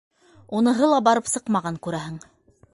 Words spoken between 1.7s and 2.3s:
күрәһең.